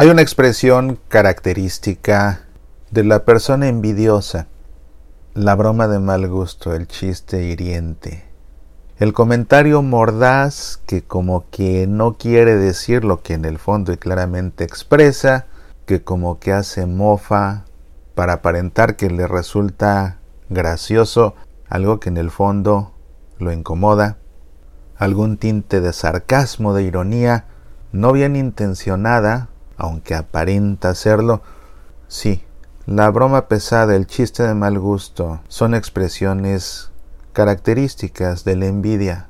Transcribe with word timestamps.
Hay 0.00 0.08
una 0.08 0.22
expresión 0.22 0.98
característica 1.08 2.46
de 2.90 3.04
la 3.04 3.26
persona 3.26 3.68
envidiosa, 3.68 4.46
la 5.34 5.54
broma 5.54 5.88
de 5.88 5.98
mal 5.98 6.26
gusto, 6.26 6.72
el 6.72 6.88
chiste 6.88 7.44
hiriente, 7.44 8.24
el 8.96 9.12
comentario 9.12 9.82
mordaz 9.82 10.80
que 10.86 11.02
como 11.02 11.44
que 11.50 11.86
no 11.86 12.14
quiere 12.14 12.56
decir 12.56 13.04
lo 13.04 13.20
que 13.20 13.34
en 13.34 13.44
el 13.44 13.58
fondo 13.58 13.92
y 13.92 13.98
claramente 13.98 14.64
expresa, 14.64 15.48
que 15.84 16.02
como 16.02 16.38
que 16.38 16.54
hace 16.54 16.86
mofa 16.86 17.66
para 18.14 18.32
aparentar 18.32 18.96
que 18.96 19.10
le 19.10 19.26
resulta 19.26 20.16
gracioso 20.48 21.34
algo 21.68 22.00
que 22.00 22.08
en 22.08 22.16
el 22.16 22.30
fondo 22.30 22.94
lo 23.38 23.52
incomoda, 23.52 24.16
algún 24.96 25.36
tinte 25.36 25.82
de 25.82 25.92
sarcasmo, 25.92 26.72
de 26.72 26.84
ironía, 26.84 27.44
no 27.92 28.12
bien 28.12 28.34
intencionada, 28.34 29.50
aunque 29.80 30.14
aparenta 30.14 30.94
serlo, 30.94 31.42
sí, 32.06 32.44
la 32.86 33.10
broma 33.10 33.48
pesada, 33.48 33.96
el 33.96 34.06
chiste 34.06 34.42
de 34.42 34.54
mal 34.54 34.78
gusto, 34.78 35.40
son 35.48 35.74
expresiones 35.74 36.90
características 37.32 38.44
de 38.44 38.56
la 38.56 38.66
envidia, 38.66 39.28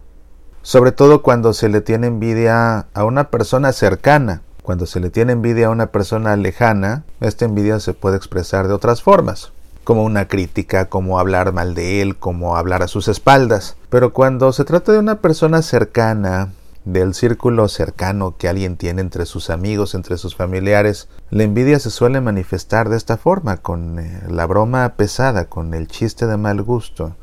sobre 0.62 0.92
todo 0.92 1.22
cuando 1.22 1.52
se 1.52 1.68
le 1.68 1.80
tiene 1.80 2.08
envidia 2.08 2.86
a 2.92 3.04
una 3.04 3.30
persona 3.30 3.72
cercana. 3.72 4.42
Cuando 4.62 4.84
se 4.84 5.00
le 5.00 5.08
tiene 5.08 5.32
envidia 5.32 5.68
a 5.68 5.70
una 5.70 5.86
persona 5.86 6.36
lejana, 6.36 7.04
esta 7.20 7.46
envidia 7.46 7.80
se 7.80 7.94
puede 7.94 8.16
expresar 8.16 8.68
de 8.68 8.74
otras 8.74 9.02
formas 9.02 9.52
como 9.84 10.04
una 10.04 10.28
crítica, 10.28 10.84
como 10.84 11.18
hablar 11.18 11.52
mal 11.52 11.74
de 11.74 12.02
él, 12.02 12.16
como 12.16 12.56
hablar 12.56 12.82
a 12.82 12.88
sus 12.88 13.08
espaldas. 13.08 13.76
Pero 13.88 14.12
cuando 14.12 14.52
se 14.52 14.64
trata 14.64 14.92
de 14.92 14.98
una 14.98 15.16
persona 15.16 15.62
cercana, 15.62 16.52
del 16.92 17.14
círculo 17.14 17.68
cercano 17.68 18.36
que 18.36 18.48
alguien 18.48 18.76
tiene 18.76 19.00
entre 19.00 19.26
sus 19.26 19.50
amigos, 19.50 19.94
entre 19.94 20.16
sus 20.16 20.36
familiares, 20.36 21.08
la 21.30 21.42
envidia 21.42 21.78
se 21.78 21.90
suele 21.90 22.20
manifestar 22.20 22.88
de 22.88 22.96
esta 22.96 23.16
forma, 23.16 23.58
con 23.58 23.98
eh, 23.98 24.22
la 24.28 24.46
broma 24.46 24.88
pesada, 24.96 25.46
con 25.46 25.74
el 25.74 25.88
chiste 25.88 26.26
de 26.26 26.36
mal 26.36 26.62
gusto, 26.62 27.16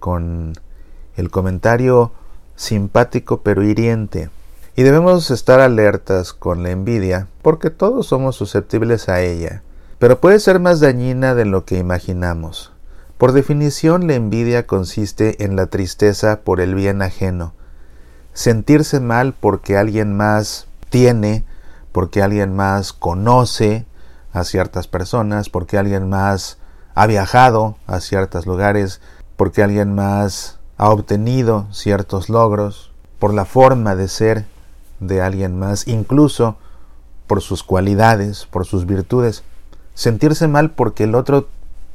con 0.00 0.54
el 1.16 1.30
comentario 1.30 2.12
simpático 2.56 3.42
pero 3.42 3.62
hiriente. 3.62 4.30
Y 4.76 4.82
debemos 4.82 5.30
estar 5.30 5.60
alertas 5.60 6.32
con 6.32 6.62
la 6.62 6.70
envidia, 6.70 7.28
porque 7.42 7.70
todos 7.70 8.06
somos 8.06 8.36
susceptibles 8.36 9.08
a 9.08 9.20
ella 9.20 9.62
pero 10.04 10.20
puede 10.20 10.38
ser 10.38 10.60
más 10.60 10.80
dañina 10.80 11.34
de 11.34 11.46
lo 11.46 11.64
que 11.64 11.78
imaginamos. 11.78 12.72
Por 13.16 13.32
definición, 13.32 14.06
la 14.06 14.14
envidia 14.14 14.66
consiste 14.66 15.42
en 15.42 15.56
la 15.56 15.66
tristeza 15.68 16.40
por 16.40 16.60
el 16.60 16.74
bien 16.74 17.00
ajeno, 17.00 17.54
sentirse 18.34 19.00
mal 19.00 19.32
porque 19.32 19.78
alguien 19.78 20.14
más 20.14 20.66
tiene, 20.90 21.44
porque 21.92 22.22
alguien 22.22 22.54
más 22.54 22.92
conoce 22.92 23.86
a 24.34 24.44
ciertas 24.44 24.86
personas, 24.86 25.48
porque 25.48 25.78
alguien 25.78 26.10
más 26.10 26.58
ha 26.94 27.06
viajado 27.06 27.76
a 27.86 28.00
ciertos 28.00 28.46
lugares, 28.46 29.00
porque 29.36 29.62
alguien 29.62 29.94
más 29.94 30.58
ha 30.76 30.90
obtenido 30.90 31.66
ciertos 31.72 32.28
logros, 32.28 32.92
por 33.18 33.32
la 33.32 33.46
forma 33.46 33.94
de 33.94 34.08
ser 34.08 34.44
de 35.00 35.22
alguien 35.22 35.58
más, 35.58 35.88
incluso 35.88 36.58
por 37.26 37.40
sus 37.40 37.62
cualidades, 37.62 38.46
por 38.50 38.66
sus 38.66 38.84
virtudes 38.84 39.44
sentirse 39.94 40.48
mal 40.48 40.72
porque 40.72 41.04
el 41.04 41.14
otro 41.14 41.48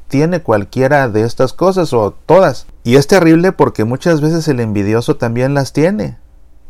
tiene 0.08 0.42
cualquiera 0.42 1.08
de 1.08 1.22
estas 1.22 1.52
cosas 1.52 1.92
o 1.92 2.12
todas. 2.26 2.66
Y 2.82 2.96
es 2.96 3.06
terrible 3.06 3.52
porque 3.52 3.84
muchas 3.84 4.20
veces 4.20 4.48
el 4.48 4.58
envidioso 4.60 5.16
también 5.16 5.54
las 5.54 5.72
tiene, 5.72 6.18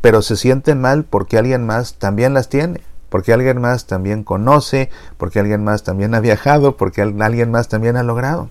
pero 0.01 0.23
se 0.23 0.37
siente 0.37 0.75
mal 0.75 1.05
porque 1.05 1.39
alguien 1.39 1.67
más 1.67 1.95
también 1.95 2.35
las 2.35 2.49
tiene, 2.49 2.81
porque 3.09 3.33
alguien 3.33 3.61
más 3.61 3.87
también 3.87 4.25
conoce, 4.25 4.91
porque 5.19 5.41
alguien 5.41 5.65
más 5.65 5.83
también 5.83 6.15
ha 6.15 6.21
viajado, 6.21 6.77
porque 6.77 7.03
alguien 7.03 7.51
más 7.51 7.69
también 7.69 7.97
ha 7.97 8.03
logrado. 8.03 8.49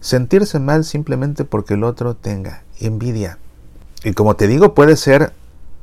Sentirse 0.00 0.58
mal 0.58 0.84
simplemente 0.84 1.44
porque 1.44 1.74
el 1.74 1.84
otro 1.84 2.14
tenga 2.14 2.64
envidia. 2.80 3.38
Y 4.02 4.14
como 4.14 4.34
te 4.34 4.48
digo, 4.48 4.74
puede 4.74 4.96
ser 4.96 5.32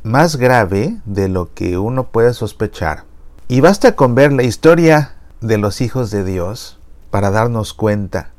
más 0.03 0.35
grave 0.35 0.97
de 1.05 1.29
lo 1.29 1.53
que 1.53 1.77
uno 1.77 2.05
puede 2.07 2.33
sospechar. 2.33 3.05
Y 3.47 3.61
basta 3.61 3.95
con 3.95 4.15
ver 4.15 4.33
la 4.33 4.43
historia 4.43 5.15
de 5.41 5.57
los 5.57 5.81
hijos 5.81 6.11
de 6.11 6.23
Dios 6.23 6.79
para 7.11 7.31
darnos 7.31 7.73
cuenta 7.73 8.31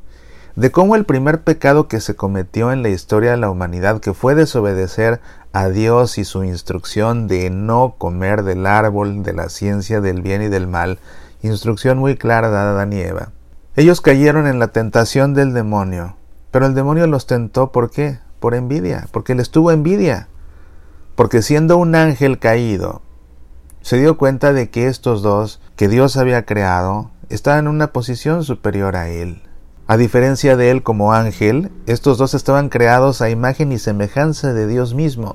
de 0.60 0.70
cómo 0.70 0.94
el 0.94 1.06
primer 1.06 1.40
pecado 1.40 1.88
que 1.88 2.02
se 2.02 2.16
cometió 2.16 2.70
en 2.70 2.82
la 2.82 2.90
historia 2.90 3.30
de 3.30 3.38
la 3.38 3.48
humanidad, 3.48 3.98
que 3.98 4.12
fue 4.12 4.34
desobedecer 4.34 5.22
a 5.54 5.70
Dios 5.70 6.18
y 6.18 6.24
su 6.24 6.44
instrucción 6.44 7.28
de 7.28 7.48
no 7.48 7.94
comer 7.96 8.42
del 8.42 8.66
árbol 8.66 9.22
de 9.22 9.32
la 9.32 9.48
ciencia 9.48 10.02
del 10.02 10.20
bien 10.20 10.42
y 10.42 10.48
del 10.48 10.66
mal, 10.66 10.98
instrucción 11.40 11.96
muy 11.96 12.14
clara 12.14 12.50
dada 12.50 12.72
a 12.72 12.74
Adán 12.74 12.92
y 12.92 13.00
Eva. 13.00 13.30
Ellos 13.74 14.02
cayeron 14.02 14.46
en 14.46 14.58
la 14.58 14.68
tentación 14.68 15.32
del 15.32 15.54
demonio, 15.54 16.16
pero 16.50 16.66
el 16.66 16.74
demonio 16.74 17.06
los 17.06 17.26
tentó 17.26 17.72
¿por 17.72 17.90
qué? 17.90 18.18
Por 18.38 18.54
envidia, 18.54 19.08
porque 19.12 19.34
les 19.34 19.50
tuvo 19.50 19.70
envidia, 19.70 20.28
porque 21.14 21.40
siendo 21.40 21.78
un 21.78 21.94
ángel 21.94 22.38
caído, 22.38 23.00
se 23.80 23.96
dio 23.96 24.18
cuenta 24.18 24.52
de 24.52 24.68
que 24.68 24.88
estos 24.88 25.22
dos 25.22 25.58
que 25.76 25.88
Dios 25.88 26.18
había 26.18 26.44
creado 26.44 27.10
estaban 27.30 27.60
en 27.60 27.68
una 27.68 27.94
posición 27.94 28.44
superior 28.44 28.94
a 28.94 29.08
él. 29.08 29.40
A 29.90 29.96
diferencia 29.96 30.56
de 30.56 30.70
él 30.70 30.84
como 30.84 31.12
ángel, 31.12 31.72
estos 31.86 32.16
dos 32.16 32.34
estaban 32.34 32.68
creados 32.68 33.20
a 33.22 33.28
imagen 33.28 33.72
y 33.72 33.78
semejanza 33.80 34.52
de 34.52 34.68
Dios 34.68 34.94
mismo. 34.94 35.34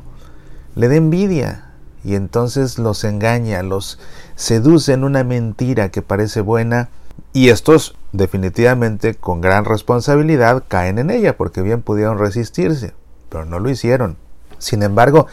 Le 0.76 0.88
da 0.88 0.96
envidia 0.96 1.74
y 2.06 2.16
entonces 2.16 2.80
los 2.80 3.04
engaña, 3.04 3.64
los 3.64 4.00
seduce 4.38 4.94
en 4.94 5.04
una 5.04 5.26
mentira 5.26 5.92
que 5.92 6.02
parece 6.02 6.40
buena 6.40 6.88
y 7.34 7.50
estos 7.50 7.98
definitivamente 8.14 9.16
con 9.16 9.42
gran 9.42 9.66
responsabilidad 9.66 10.64
caen 10.70 11.00
en 11.00 11.10
ella 11.10 11.36
porque 11.36 11.62
bien 11.62 11.82
pudieron 11.82 12.18
resistirse, 12.18 12.94
pero 13.28 13.44
no 13.44 13.60
lo 13.60 13.70
hicieron. 13.70 14.16
Sin 14.58 14.84
embargo, 14.84 15.28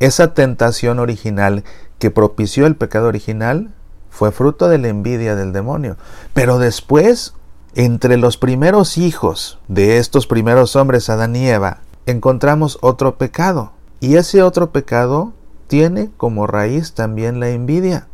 esa 0.00 0.34
tentación 0.34 0.98
original 0.98 1.64
que 1.98 2.10
propició 2.10 2.66
el 2.66 2.76
pecado 2.76 3.08
original 3.08 3.72
fue 4.10 4.32
fruto 4.32 4.68
de 4.68 4.76
la 4.76 4.88
envidia 4.88 5.34
del 5.34 5.54
demonio. 5.54 5.96
Pero 6.34 6.58
después, 6.58 7.32
entre 7.76 8.16
los 8.16 8.38
primeros 8.38 8.96
hijos 8.96 9.58
de 9.68 9.98
estos 9.98 10.26
primeros 10.26 10.76
hombres, 10.76 11.10
Adán 11.10 11.36
y 11.36 11.46
Eva, 11.46 11.80
encontramos 12.06 12.78
otro 12.80 13.18
pecado. 13.18 13.72
Y 14.00 14.16
ese 14.16 14.42
otro 14.42 14.72
pecado 14.72 15.34
tiene 15.66 16.10
como 16.16 16.46
raíz 16.46 16.94
también 16.94 17.38
la 17.38 17.50
envidia. 17.50 18.08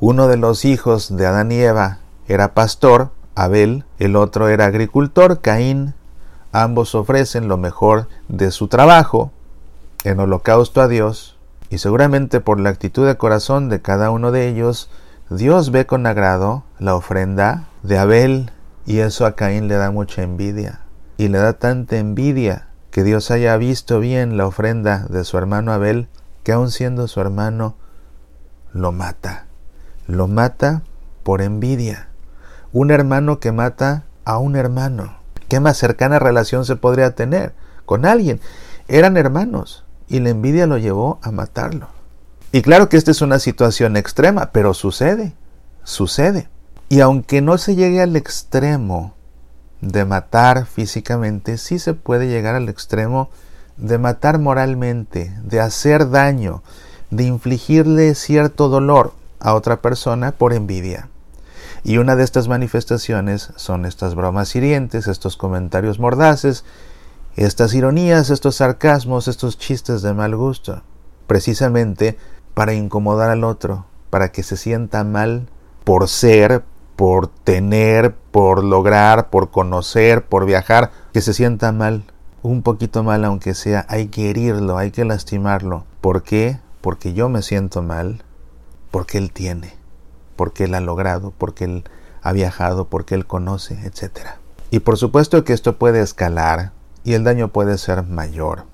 Uno 0.00 0.28
de 0.28 0.36
los 0.36 0.66
hijos 0.66 1.16
de 1.16 1.24
Adán 1.24 1.50
y 1.50 1.60
Eva 1.60 2.00
era 2.28 2.52
pastor, 2.52 3.10
Abel, 3.34 3.86
el 3.98 4.16
otro 4.16 4.48
era 4.48 4.66
agricultor, 4.66 5.40
Caín. 5.40 5.94
Ambos 6.52 6.94
ofrecen 6.94 7.48
lo 7.48 7.56
mejor 7.56 8.08
de 8.28 8.50
su 8.50 8.68
trabajo 8.68 9.30
en 10.04 10.20
holocausto 10.20 10.82
a 10.82 10.88
Dios 10.88 11.38
y 11.70 11.78
seguramente 11.78 12.40
por 12.40 12.60
la 12.60 12.68
actitud 12.68 13.06
de 13.06 13.16
corazón 13.16 13.70
de 13.70 13.80
cada 13.80 14.10
uno 14.10 14.30
de 14.30 14.46
ellos, 14.48 14.90
Dios 15.30 15.70
ve 15.70 15.86
con 15.86 16.06
agrado 16.06 16.64
la 16.78 16.94
ofrenda 16.94 17.64
de 17.82 17.98
Abel 17.98 18.50
y 18.86 19.00
eso 19.00 19.26
a 19.26 19.34
Caín 19.34 19.68
le 19.68 19.74
da 19.74 19.90
mucha 19.90 20.22
envidia. 20.22 20.80
Y 21.18 21.28
le 21.28 21.38
da 21.38 21.54
tanta 21.54 21.96
envidia 21.98 22.68
que 22.90 23.02
Dios 23.02 23.30
haya 23.30 23.56
visto 23.56 24.00
bien 24.00 24.36
la 24.36 24.46
ofrenda 24.46 25.06
de 25.10 25.24
su 25.24 25.36
hermano 25.36 25.72
Abel 25.72 26.08
que 26.44 26.52
aun 26.52 26.70
siendo 26.70 27.08
su 27.08 27.20
hermano, 27.20 27.74
lo 28.72 28.92
mata. 28.92 29.46
Lo 30.06 30.28
mata 30.28 30.82
por 31.24 31.42
envidia. 31.42 32.08
Un 32.72 32.92
hermano 32.92 33.40
que 33.40 33.50
mata 33.50 34.04
a 34.24 34.38
un 34.38 34.54
hermano. 34.54 35.18
¿Qué 35.48 35.58
más 35.58 35.76
cercana 35.76 36.20
relación 36.20 36.64
se 36.64 36.76
podría 36.76 37.14
tener 37.16 37.52
con 37.84 38.06
alguien? 38.06 38.40
Eran 38.86 39.16
hermanos 39.16 39.84
y 40.06 40.20
la 40.20 40.30
envidia 40.30 40.68
lo 40.68 40.78
llevó 40.78 41.18
a 41.22 41.32
matarlo. 41.32 41.88
Y 42.52 42.62
claro 42.62 42.88
que 42.88 42.96
esta 42.96 43.10
es 43.10 43.22
una 43.22 43.40
situación 43.40 43.96
extrema, 43.96 44.50
pero 44.52 44.72
sucede, 44.72 45.34
sucede. 45.82 46.48
Y 46.88 47.00
aunque 47.00 47.40
no 47.40 47.58
se 47.58 47.74
llegue 47.74 48.00
al 48.00 48.14
extremo 48.14 49.14
de 49.80 50.04
matar 50.04 50.66
físicamente, 50.66 51.58
sí 51.58 51.78
se 51.78 51.94
puede 51.94 52.28
llegar 52.28 52.54
al 52.54 52.68
extremo 52.68 53.28
de 53.76 53.98
matar 53.98 54.38
moralmente, 54.38 55.36
de 55.42 55.60
hacer 55.60 56.10
daño, 56.10 56.62
de 57.10 57.24
infligirle 57.24 58.14
cierto 58.14 58.68
dolor 58.68 59.12
a 59.40 59.54
otra 59.54 59.82
persona 59.82 60.32
por 60.32 60.52
envidia. 60.52 61.08
Y 61.82 61.98
una 61.98 62.16
de 62.16 62.24
estas 62.24 62.48
manifestaciones 62.48 63.52
son 63.56 63.84
estas 63.84 64.14
bromas 64.14 64.54
hirientes, 64.56 65.08
estos 65.08 65.36
comentarios 65.36 65.98
mordaces, 65.98 66.64
estas 67.36 67.74
ironías, 67.74 68.30
estos 68.30 68.56
sarcasmos, 68.56 69.28
estos 69.28 69.58
chistes 69.58 70.02
de 70.02 70.14
mal 70.14 70.34
gusto, 70.36 70.82
precisamente 71.26 72.16
para 72.54 72.74
incomodar 72.74 73.30
al 73.30 73.44
otro, 73.44 73.86
para 74.08 74.32
que 74.32 74.42
se 74.42 74.56
sienta 74.56 75.04
mal 75.04 75.48
por 75.84 76.08
ser, 76.08 76.64
por 76.96 77.28
tener, 77.28 78.14
por 78.30 78.64
lograr, 78.64 79.30
por 79.30 79.50
conocer, 79.50 80.24
por 80.24 80.46
viajar, 80.46 80.90
que 81.12 81.20
se 81.20 81.34
sienta 81.34 81.70
mal, 81.72 82.04
un 82.42 82.62
poquito 82.62 83.02
mal 83.02 83.24
aunque 83.24 83.54
sea, 83.54 83.86
hay 83.88 84.08
que 84.08 84.30
herirlo, 84.30 84.78
hay 84.78 84.90
que 84.90 85.04
lastimarlo. 85.04 85.84
¿Por 86.00 86.22
qué? 86.22 86.58
Porque 86.80 87.12
yo 87.12 87.28
me 87.28 87.42
siento 87.42 87.82
mal, 87.82 88.22
porque 88.90 89.18
él 89.18 89.32
tiene. 89.32 89.74
porque 90.36 90.64
él 90.64 90.74
ha 90.74 90.80
logrado, 90.80 91.32
porque 91.36 91.64
él 91.64 91.84
ha 92.22 92.32
viajado, 92.32 92.88
porque 92.88 93.14
él 93.14 93.26
conoce, 93.26 93.74
etc. 93.84 94.36
Y 94.70 94.80
por 94.80 94.98
supuesto 94.98 95.44
que 95.44 95.52
esto 95.52 95.78
puede 95.78 96.00
escalar 96.00 96.72
y 97.04 97.14
el 97.14 97.24
daño 97.24 97.48
puede 97.48 97.78
ser 97.78 98.02
mayor. 98.02 98.64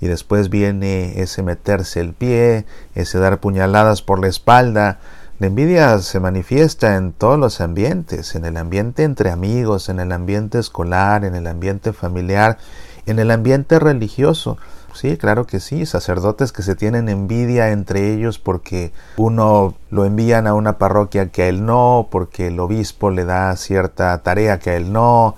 Y 0.00 0.06
después 0.06 0.48
viene 0.48 1.20
ese 1.20 1.42
meterse 1.42 2.00
el 2.00 2.14
pie, 2.14 2.66
ese 2.94 3.18
dar 3.18 3.40
puñaladas 3.40 4.00
por 4.00 4.20
la 4.20 4.28
espalda. 4.28 5.00
La 5.38 5.46
envidia 5.46 5.96
se 6.00 6.18
manifiesta 6.18 6.96
en 6.96 7.12
todos 7.12 7.38
los 7.38 7.60
ambientes, 7.60 8.34
en 8.34 8.44
el 8.44 8.56
ambiente 8.56 9.04
entre 9.04 9.30
amigos, 9.30 9.88
en 9.88 10.00
el 10.00 10.10
ambiente 10.10 10.58
escolar, 10.58 11.24
en 11.24 11.36
el 11.36 11.46
ambiente 11.46 11.92
familiar, 11.92 12.58
en 13.06 13.20
el 13.20 13.30
ambiente 13.30 13.78
religioso. 13.78 14.56
Sí, 14.94 15.16
claro 15.16 15.46
que 15.46 15.60
sí, 15.60 15.86
sacerdotes 15.86 16.50
que 16.50 16.62
se 16.62 16.74
tienen 16.74 17.08
envidia 17.08 17.70
entre 17.70 18.12
ellos 18.12 18.40
porque 18.40 18.92
uno 19.16 19.74
lo 19.90 20.04
envían 20.04 20.48
a 20.48 20.54
una 20.54 20.76
parroquia 20.76 21.28
que 21.28 21.44
a 21.44 21.48
él 21.48 21.64
no, 21.64 22.08
porque 22.10 22.48
el 22.48 22.58
obispo 22.58 23.12
le 23.12 23.24
da 23.24 23.54
cierta 23.54 24.18
tarea 24.24 24.58
que 24.58 24.70
a 24.70 24.76
él 24.76 24.92
no, 24.92 25.36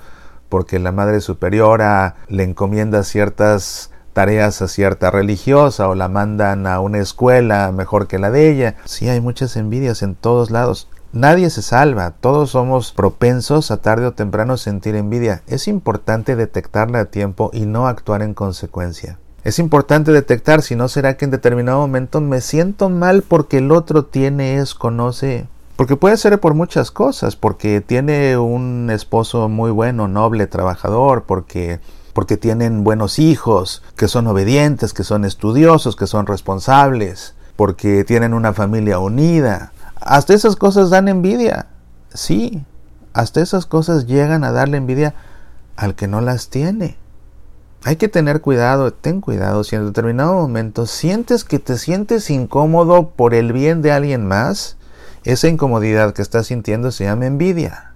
porque 0.49 0.79
la 0.79 0.93
Madre 0.93 1.20
Superiora 1.20 2.17
le 2.29 2.44
encomienda 2.44 3.05
ciertas 3.05 3.91
tareas 4.12 4.62
a 4.62 4.68
cierta 4.68 5.10
religiosa 5.10 5.88
o 5.88 5.94
la 5.94 6.08
mandan 6.08 6.66
a 6.66 6.80
una 6.80 6.98
escuela 6.98 7.72
mejor 7.72 8.06
que 8.06 8.18
la 8.18 8.30
de 8.30 8.50
ella. 8.50 8.76
Sí, 8.84 9.08
hay 9.08 9.20
muchas 9.20 9.56
envidias 9.56 10.02
en 10.02 10.14
todos 10.14 10.50
lados. 10.50 10.88
Nadie 11.12 11.50
se 11.50 11.62
salva, 11.62 12.12
todos 12.20 12.50
somos 12.50 12.92
propensos 12.92 13.72
a 13.72 13.78
tarde 13.78 14.06
o 14.06 14.12
temprano 14.12 14.56
sentir 14.56 14.94
envidia. 14.94 15.42
Es 15.48 15.66
importante 15.66 16.36
detectarla 16.36 17.00
a 17.00 17.04
tiempo 17.06 17.50
y 17.52 17.66
no 17.66 17.88
actuar 17.88 18.22
en 18.22 18.34
consecuencia. 18.34 19.18
Es 19.42 19.58
importante 19.58 20.12
detectar 20.12 20.62
si 20.62 20.76
no 20.76 20.86
será 20.88 21.16
que 21.16 21.24
en 21.24 21.30
determinado 21.30 21.80
momento 21.80 22.20
me 22.20 22.40
siento 22.40 22.90
mal 22.90 23.22
porque 23.22 23.58
el 23.58 23.72
otro 23.72 24.04
tiene, 24.04 24.58
es, 24.58 24.74
conoce. 24.74 25.48
Porque 25.76 25.96
puede 25.96 26.18
ser 26.18 26.38
por 26.40 26.52
muchas 26.52 26.90
cosas, 26.90 27.36
porque 27.36 27.80
tiene 27.80 28.36
un 28.36 28.90
esposo 28.92 29.48
muy 29.48 29.70
bueno, 29.70 30.08
noble, 30.08 30.46
trabajador, 30.46 31.24
porque 31.24 31.80
porque 32.12 32.36
tienen 32.36 32.84
buenos 32.84 33.18
hijos, 33.18 33.82
que 33.96 34.08
son 34.08 34.26
obedientes, 34.26 34.92
que 34.92 35.04
son 35.04 35.24
estudiosos, 35.24 35.96
que 35.96 36.06
son 36.06 36.26
responsables, 36.26 37.34
porque 37.56 38.04
tienen 38.04 38.34
una 38.34 38.52
familia 38.52 38.98
unida. 38.98 39.72
Hasta 40.00 40.34
esas 40.34 40.56
cosas 40.56 40.90
dan 40.90 41.08
envidia. 41.08 41.66
Sí, 42.12 42.64
hasta 43.12 43.40
esas 43.40 43.66
cosas 43.66 44.06
llegan 44.06 44.44
a 44.44 44.52
darle 44.52 44.76
envidia 44.76 45.14
al 45.76 45.94
que 45.94 46.08
no 46.08 46.20
las 46.20 46.48
tiene. 46.48 46.96
Hay 47.82 47.96
que 47.96 48.08
tener 48.08 48.42
cuidado, 48.42 48.92
ten 48.92 49.20
cuidado 49.20 49.64
si 49.64 49.74
en 49.74 49.86
determinado 49.86 50.34
momento 50.34 50.86
sientes 50.86 51.44
que 51.44 51.58
te 51.58 51.78
sientes 51.78 52.28
incómodo 52.28 53.10
por 53.10 53.32
el 53.32 53.54
bien 53.54 53.80
de 53.80 53.92
alguien 53.92 54.26
más, 54.26 54.76
esa 55.24 55.48
incomodidad 55.48 56.12
que 56.12 56.22
estás 56.22 56.48
sintiendo 56.48 56.90
se 56.90 57.04
llama 57.04 57.26
envidia. 57.26 57.89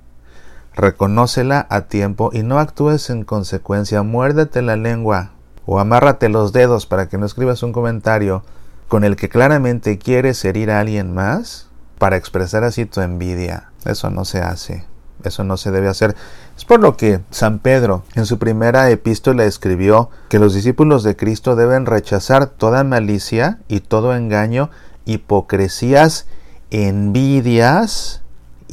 Reconócela 0.76 1.66
a 1.70 1.82
tiempo 1.82 2.30
y 2.32 2.42
no 2.42 2.58
actúes 2.58 3.08
en 3.10 3.24
consecuencia. 3.24 4.02
Muérdete 4.02 4.60
la 4.60 4.76
lengua 4.76 5.30
o 5.66 5.78
amárrate 5.78 6.28
los 6.28 6.52
dedos 6.52 6.86
para 6.86 7.08
que 7.08 7.16
no 7.16 7.26
escribas 7.26 7.62
un 7.62 7.72
comentario 7.72 8.42
con 8.88 9.04
el 9.04 9.16
que 9.16 9.28
claramente 9.28 9.98
quieres 9.98 10.44
herir 10.44 10.70
a 10.70 10.80
alguien 10.80 11.14
más 11.14 11.68
para 11.98 12.16
expresar 12.16 12.64
así 12.64 12.86
tu 12.86 13.00
envidia. 13.00 13.70
Eso 13.84 14.10
no 14.10 14.24
se 14.24 14.40
hace. 14.40 14.84
Eso 15.22 15.44
no 15.44 15.56
se 15.56 15.70
debe 15.70 15.88
hacer. 15.88 16.16
Es 16.56 16.64
por 16.64 16.80
lo 16.80 16.96
que 16.96 17.20
San 17.30 17.60
Pedro 17.60 18.02
en 18.14 18.26
su 18.26 18.38
primera 18.38 18.90
epístola 18.90 19.44
escribió 19.44 20.10
que 20.28 20.38
los 20.38 20.54
discípulos 20.54 21.02
de 21.02 21.16
Cristo 21.16 21.56
deben 21.56 21.86
rechazar 21.86 22.46
toda 22.46 22.84
malicia 22.84 23.58
y 23.68 23.80
todo 23.80 24.14
engaño, 24.14 24.70
hipocresías, 25.06 26.26
envidias 26.70 28.23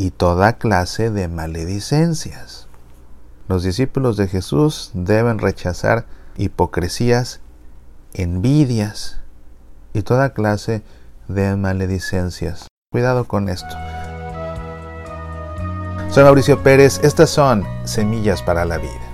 y 0.02 0.10
toda 0.10 0.54
clase 0.54 1.12
de 1.12 1.28
maledicencias. 1.28 2.68
Los 3.48 3.62
discípulos 3.62 4.18
de 4.18 4.28
Jesús 4.28 4.90
deben 4.96 5.38
rechazar 5.38 6.08
hipocresías, 6.38 7.40
envidias 8.16 9.20
y 9.94 10.02
toda 10.02 10.34
clase 10.34 10.82
de 11.28 11.56
maledicencias. 11.56 12.68
Cuidado 12.92 13.28
con 13.28 13.48
esto. 13.48 13.76
Soy 16.10 16.24
Mauricio 16.24 16.64
Pérez, 16.64 17.00
estas 17.04 17.30
son 17.30 17.64
Semillas 17.84 18.42
para 18.42 18.66
la 18.66 18.80
Vida. 18.80 19.11